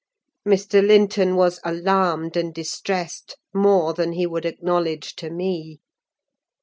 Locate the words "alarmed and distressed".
1.63-3.37